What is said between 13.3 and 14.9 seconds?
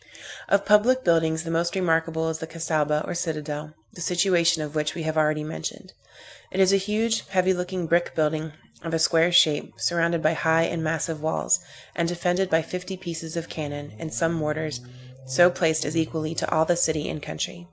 of cannon, and some mortars,